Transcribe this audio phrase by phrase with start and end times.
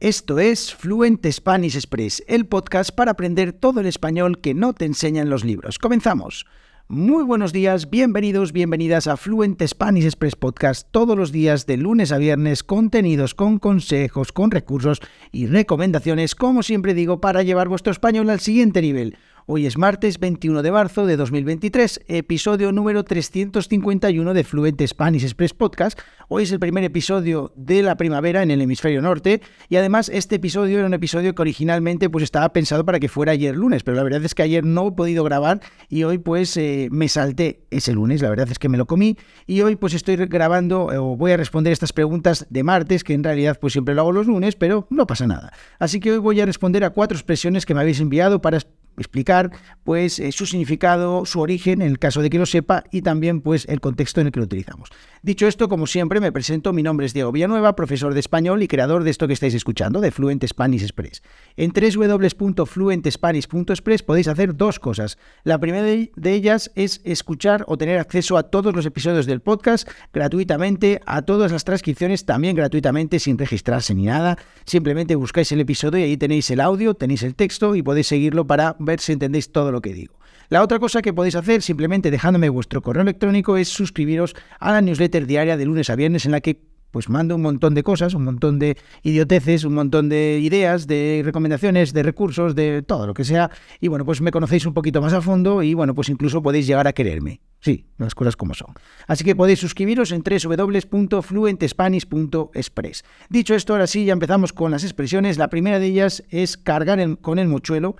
[0.00, 4.86] Esto es Fluent Spanish Express, el podcast para aprender todo el español que no te
[4.86, 5.78] enseñan los libros.
[5.78, 6.46] Comenzamos.
[6.88, 12.12] Muy buenos días, bienvenidos, bienvenidas a Fluent Spanish Express Podcast todos los días de lunes
[12.12, 15.02] a viernes, contenidos con consejos, con recursos
[15.32, 19.18] y recomendaciones, como siempre digo, para llevar vuestro español al siguiente nivel.
[19.46, 25.54] Hoy es martes 21 de marzo de 2023, episodio número 351 de Fluent Spanish Express
[25.54, 25.98] Podcast.
[26.28, 30.36] Hoy es el primer episodio de la primavera en el hemisferio norte y además este
[30.36, 33.96] episodio era un episodio que originalmente pues estaba pensado para que fuera ayer lunes, pero
[33.96, 37.64] la verdad es que ayer no he podido grabar y hoy pues eh, me salté
[37.70, 39.16] ese lunes, la verdad es que me lo comí
[39.46, 43.24] y hoy pues estoy grabando o voy a responder estas preguntas de martes que en
[43.24, 45.52] realidad pues siempre lo hago los lunes, pero no pasa nada.
[45.78, 48.58] Así que hoy voy a responder a cuatro expresiones que me habéis enviado para
[48.98, 49.50] explicar
[49.84, 53.40] pues eh, su significado, su origen, en el caso de que lo sepa, y también
[53.40, 54.88] pues el contexto en el que lo utilizamos.
[55.22, 58.68] Dicho esto, como siempre, me presento, mi nombre es Diego Villanueva, profesor de español y
[58.68, 61.22] creador de esto que estáis escuchando, de Fluent Spanish Express.
[61.56, 65.18] En www.fluentespanish.express podéis hacer dos cosas.
[65.44, 69.88] La primera de ellas es escuchar o tener acceso a todos los episodios del podcast
[70.12, 74.38] gratuitamente, a todas las transcripciones también gratuitamente, sin registrarse ni nada.
[74.64, 78.46] Simplemente buscáis el episodio y ahí tenéis el audio, tenéis el texto y podéis seguirlo
[78.46, 80.18] para ver si entendéis todo lo que digo.
[80.48, 84.80] La otra cosa que podéis hacer, simplemente dejándome vuestro correo electrónico, es suscribiros a la
[84.80, 88.14] newsletter diaria de lunes a viernes en la que pues mando un montón de cosas,
[88.14, 93.12] un montón de idioteces, un montón de ideas, de recomendaciones, de recursos, de todo lo
[93.14, 93.50] que sea.
[93.80, 96.66] Y bueno, pues me conocéis un poquito más a fondo y bueno, pues incluso podéis
[96.66, 97.40] llegar a quererme.
[97.60, 98.72] Sí, las cosas como son.
[99.06, 103.04] Así que podéis suscribiros en www.fluentespanish.express.
[103.28, 105.36] Dicho esto, ahora sí, ya empezamos con las expresiones.
[105.38, 107.96] La primera de ellas es cargar con el mochuelo.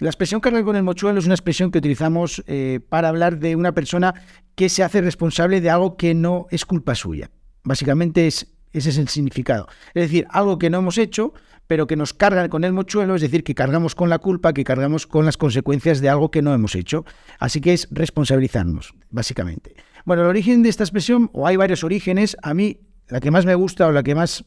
[0.00, 3.54] La expresión cargar con el mochuelo es una expresión que utilizamos eh, para hablar de
[3.54, 4.14] una persona
[4.54, 7.30] que se hace responsable de algo que no es culpa suya.
[7.64, 9.68] Básicamente es, ese es el significado.
[9.92, 11.34] Es decir, algo que no hemos hecho,
[11.66, 14.64] pero que nos cargan con el mochuelo, es decir, que cargamos con la culpa, que
[14.64, 17.04] cargamos con las consecuencias de algo que no hemos hecho.
[17.38, 19.74] Así que es responsabilizarnos, básicamente.
[20.06, 22.78] Bueno, el origen de esta expresión, o hay varios orígenes, a mí
[23.08, 24.46] la que más me gusta o la que más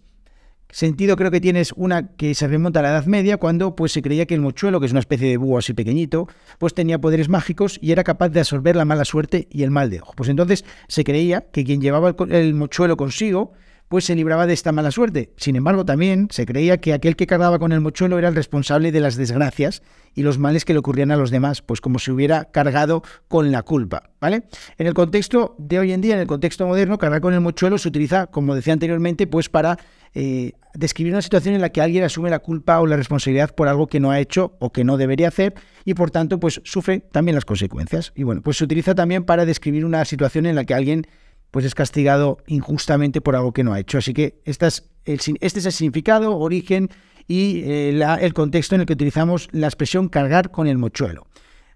[0.73, 4.01] sentido creo que tienes una que se remonta a la Edad Media, cuando pues se
[4.01, 7.29] creía que el mochuelo, que es una especie de búho así pequeñito, pues tenía poderes
[7.29, 10.13] mágicos y era capaz de absorber la mala suerte y el mal de ojo.
[10.17, 13.53] Pues entonces se creía que quien llevaba el mochuelo consigo
[13.93, 15.33] pues se libraba de esta mala suerte.
[15.37, 18.91] Sin embargo, también se creía que aquel que cargaba con el mochuelo era el responsable
[18.91, 19.83] de las desgracias
[20.15, 23.51] y los males que le ocurrían a los demás, pues como si hubiera cargado con
[23.51, 24.45] la culpa, ¿vale?
[24.79, 27.77] En el contexto de hoy en día, en el contexto moderno, cargar con el mochuelo
[27.77, 29.77] se utiliza, como decía anteriormente, pues para
[30.15, 33.67] eh, describir una situación en la que alguien asume la culpa o la responsabilidad por
[33.67, 35.53] algo que no ha hecho o que no debería hacer
[35.85, 38.11] y por tanto pues sufre también las consecuencias.
[38.15, 41.05] Y bueno, pues se utiliza también para describir una situación en la que alguien
[41.53, 43.99] pues es castigado injustamente por algo que no ha hecho.
[43.99, 46.89] Así que este es el, este es el significado, origen
[47.27, 47.89] y eh,
[48.21, 51.27] el contexto en el que utilizamos la expresión cargar con el mochuelo.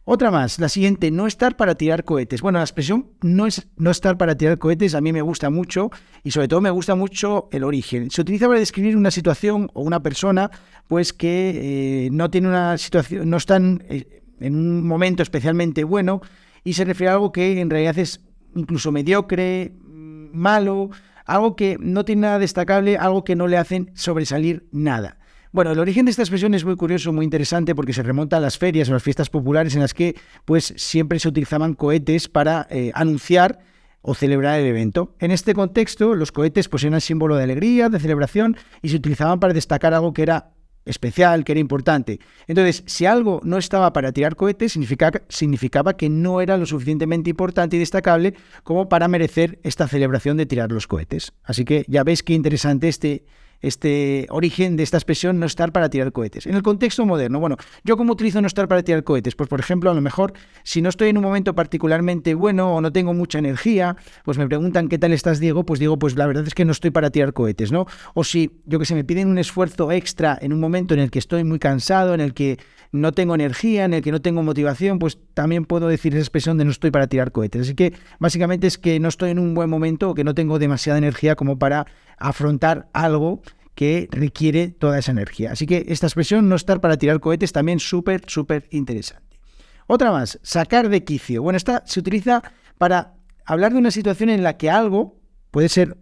[0.03, 2.41] Otra más, la siguiente, no estar para tirar cohetes.
[2.41, 5.91] Bueno, la expresión no es no estar para tirar cohetes a mí me gusta mucho
[6.23, 8.09] y sobre todo me gusta mucho el origen.
[8.09, 10.49] Se utiliza para describir una situación o una persona
[10.87, 16.21] pues que eh, no tiene una situación, no están eh, en un momento especialmente bueno
[16.63, 18.26] y se refiere a algo que en realidad es
[18.57, 19.73] incluso mediocre,
[20.33, 20.89] malo,
[21.25, 25.17] algo que no tiene nada destacable, algo que no le hacen sobresalir nada.
[25.51, 28.39] Bueno, el origen de esta expresión es muy curioso, muy interesante, porque se remonta a
[28.39, 32.67] las ferias o las fiestas populares en las que pues, siempre se utilizaban cohetes para
[32.69, 33.59] eh, anunciar
[34.01, 35.15] o celebrar el evento.
[35.19, 39.39] En este contexto, los cohetes pues, eran símbolo de alegría, de celebración, y se utilizaban
[39.39, 40.51] para destacar algo que era
[40.87, 42.19] especial, que era importante.
[42.47, 47.29] Entonces, si algo no estaba para tirar cohetes, significaba, significaba que no era lo suficientemente
[47.29, 48.33] importante y destacable
[48.63, 51.33] como para merecer esta celebración de tirar los cohetes.
[51.43, 53.25] Así que ya veis qué interesante este
[53.61, 56.45] este origen de esta expresión no estar para tirar cohetes.
[56.45, 59.35] En el contexto moderno, bueno, ¿yo cómo utilizo no estar para tirar cohetes?
[59.35, 62.81] Pues por ejemplo, a lo mejor si no estoy en un momento particularmente bueno o
[62.81, 65.65] no tengo mucha energía, pues me preguntan ¿qué tal estás Diego?
[65.65, 67.85] Pues digo, pues la verdad es que no estoy para tirar cohetes, ¿no?
[68.13, 71.11] O si, yo que sé, me piden un esfuerzo extra en un momento en el
[71.11, 72.57] que estoy muy cansado, en el que
[72.91, 76.57] no tengo energía, en el que no tengo motivación, pues también puedo decir esa expresión
[76.57, 77.63] de no estoy para tirar cohetes.
[77.63, 80.59] Así que básicamente es que no estoy en un buen momento o que no tengo
[80.59, 81.85] demasiada energía como para
[82.17, 83.41] afrontar algo
[83.77, 85.51] que requiere toda esa energía.
[85.51, 89.39] Así que esta expresión, no estar para tirar cohetes, también súper, súper interesante.
[89.85, 91.43] Otra más, sacar de quicio.
[91.43, 92.41] Bueno, esta se utiliza
[92.79, 93.13] para
[93.45, 95.19] hablar de una situación en la que algo
[95.51, 95.95] puede ser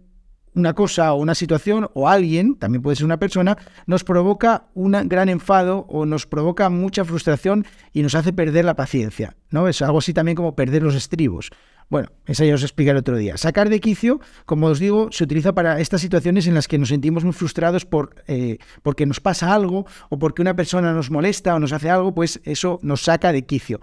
[0.56, 3.56] una cosa o una situación o alguien, también puede ser una persona,
[3.86, 8.74] nos provoca un gran enfado o nos provoca mucha frustración y nos hace perder la
[8.74, 9.68] paciencia, ¿no?
[9.68, 11.50] Es algo así también como perder los estribos.
[11.88, 13.36] Bueno, esa ya os explicaré otro día.
[13.36, 16.88] Sacar de quicio, como os digo, se utiliza para estas situaciones en las que nos
[16.88, 21.54] sentimos muy frustrados por, eh, porque nos pasa algo o porque una persona nos molesta
[21.54, 23.80] o nos hace algo, pues eso nos saca de quicio.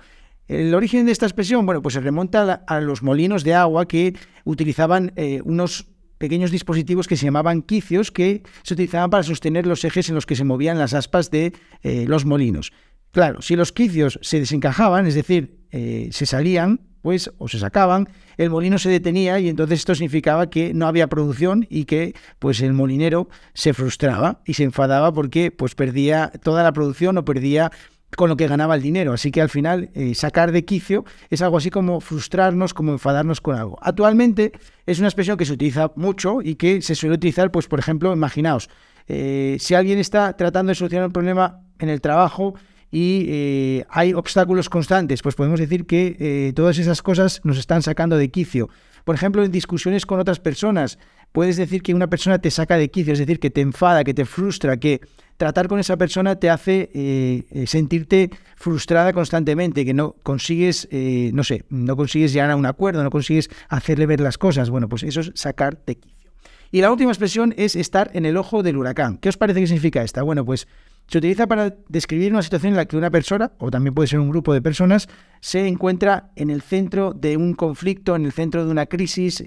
[0.48, 4.14] El origen de esta expresión, bueno, pues se remonta a, los molinos de agua que
[4.44, 5.93] utilizaban eh, unos
[6.24, 10.26] pequeños dispositivos que se llamaban quicios que se utilizaban para sostener los ejes en los
[10.26, 12.72] que se movían las aspas de eh, los molinos.
[13.12, 18.08] Claro, si los quicios se desencajaban, es decir, eh, se salían, pues, o se sacaban,
[18.38, 22.62] el molino se detenía y entonces esto significaba que no había producción y que, pues,
[22.62, 27.70] el molinero se frustraba y se enfadaba porque, pues, perdía toda la producción o perdía
[28.16, 29.14] con lo que ganaba el dinero.
[29.14, 33.42] Así que al final eh, sacar de quicio es algo así como frustrarnos, como enfadarnos
[33.42, 33.78] con algo.
[33.82, 34.52] Actualmente
[34.86, 38.14] es una expresión que se utiliza mucho y que se suele utilizar, pues por ejemplo,
[38.14, 38.70] imaginaos,
[39.08, 42.56] eh, si alguien está tratando de solucionar un problema en el trabajo
[42.90, 48.18] y eh, hay obstáculos constantes, pues podemos decir que todas esas cosas nos están sacando
[48.18, 48.70] de quicio.
[49.04, 50.98] Por ejemplo, en discusiones con otras personas,
[51.34, 54.14] puedes decir que una persona te saca de quicio, es decir, que te enfada, que
[54.14, 55.02] te frustra, que
[55.36, 61.32] tratar con esa persona te hace eh, eh, sentirte frustrada constantemente, que no consigues, eh,
[61.34, 64.70] no sé, no consigues llegar a un acuerdo, no consigues hacerle ver las cosas.
[64.70, 66.32] Bueno, pues eso es sacar de quicio.
[66.72, 69.18] Y la última expresión es estar en el ojo del huracán.
[69.18, 70.24] ¿Qué os parece que significa esta?
[70.24, 70.68] Bueno, pues
[71.08, 74.20] se utiliza para describir una situación en la que una persona, o también puede ser
[74.20, 75.10] un grupo de personas,
[75.42, 79.44] se encuentra en el centro de un conflicto, en el centro de una crisis,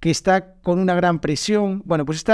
[0.00, 1.82] que está con una gran presión.
[1.84, 2.24] Bueno, pues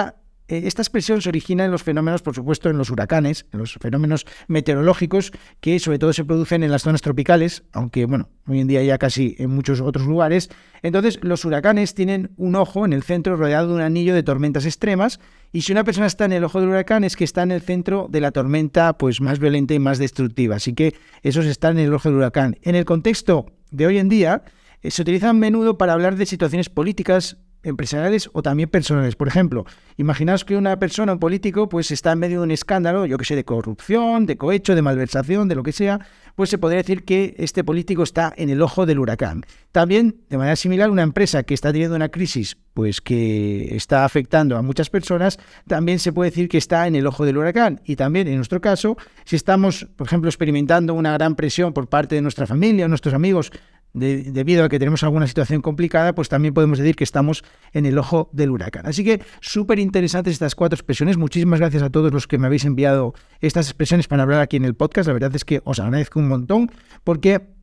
[0.49, 3.75] eh, esta expresión se origina en los fenómenos, por supuesto, en los huracanes, en los
[3.75, 8.69] fenómenos meteorológicos que sobre todo se producen en las zonas tropicales, aunque bueno, hoy en
[8.69, 10.49] día ya casi en muchos otros lugares.
[10.83, 14.67] Entonces, los huracanes tienen un ojo en el centro rodeado de un anillo de tormentas
[14.67, 15.19] extremas
[15.53, 17.63] y si una persona está en el ojo del huracán es que está en el
[17.63, 20.57] centro de la tormenta pues más violenta y más destructiva.
[20.57, 22.57] Así que esos están en el ojo del huracán.
[22.63, 24.45] En el contexto de hoy en día,
[24.83, 29.17] eh, se utiliza a menudo para hablar de situaciones políticas empresariales o también personales.
[29.17, 29.67] Por ejemplo,
[29.97, 33.25] imaginaos que una persona, un político, pues está en medio de un escándalo, yo que
[33.25, 36.01] sé, de corrupción, de cohecho, de malversación, de lo que sea,
[36.37, 39.45] pues se podría decir que este político está en el ojo del huracán.
[39.73, 44.57] También, de manera similar, una empresa que está teniendo una crisis, pues que está afectando
[44.57, 47.81] a muchas personas, también se puede decir que está en el ojo del huracán.
[47.85, 52.15] Y también, en nuestro caso, si estamos, por ejemplo, experimentando una gran presión por parte
[52.15, 53.51] de nuestra familia, nuestros amigos,
[53.97, 57.99] debido a que tenemos alguna situación complicada, pues también podemos decir que estamos en el
[57.99, 58.87] ojo del huracán.
[58.87, 61.17] Así que súper interesantes estas cuatro expresiones.
[61.17, 64.65] Muchísimas gracias a todos los que me habéis enviado estas expresiones para hablar aquí en
[64.65, 65.07] el podcast.
[65.07, 66.71] La verdad es que os agradezco un montón
[67.05, 67.57] porque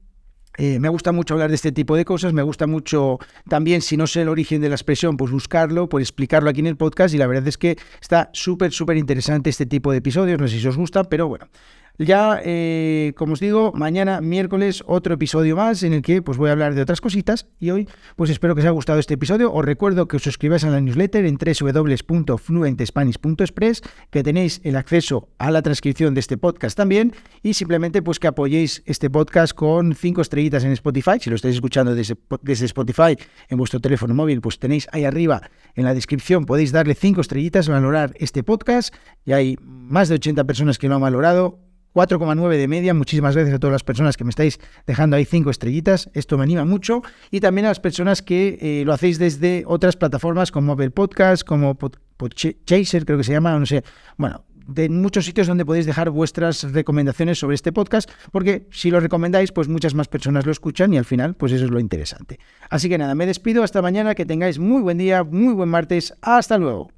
[0.58, 3.18] eh, me gusta mucho hablar de este tipo de cosas, me gusta mucho
[3.50, 6.68] también, si no sé el origen de la expresión, pues buscarlo, pues explicarlo aquí en
[6.68, 10.40] el podcast y la verdad es que está súper, súper interesante este tipo de episodios,
[10.40, 11.48] no sé si os gusta, pero bueno,
[12.00, 16.50] ya, eh, como os digo, mañana miércoles otro episodio más en el que pues voy
[16.50, 19.54] a hablar de otras cositas y hoy pues espero que os haya gustado este episodio.
[19.54, 25.52] Os recuerdo que os suscribáis a la newsletter en www.fluentespanish.es, que tenéis el acceso a
[25.52, 27.14] la transcripción de este podcast también
[27.44, 31.20] y simplemente pues que apoyéis este podcast con cinco estrellitas en Spotify.
[31.20, 33.16] Si lo estáis escuchando desde, desde Spotify
[33.50, 35.44] en vuestro teléfono móvil, pues tenéis ahí arriba
[35.76, 38.96] en la descripción, podéis darle cinco estrellitas, valorar este podcast.
[39.26, 41.60] Y hay más de 80 personas que lo han valorado
[41.94, 42.94] 4,9 de media.
[42.94, 46.10] Muchísimas gracias a todas las personas que me estáis dejando ahí cinco estrellitas.
[46.14, 47.02] Esto me anima mucho.
[47.32, 51.44] Y también a las personas que eh, lo hacéis desde otras plataformas como Apple Podcast,
[51.44, 51.78] como
[52.66, 53.84] Chaser, creo que se llama, no sé.
[54.18, 59.00] Bueno, de muchos sitios donde podéis dejar vuestras recomendaciones sobre este podcast, porque si lo
[59.00, 62.40] recomendáis, pues muchas más personas lo escuchan y al final, pues eso es lo interesante.
[62.70, 66.14] Así que nada, me despido hasta mañana, que tengáis muy buen día, muy buen martes,
[66.22, 66.90] hasta luego.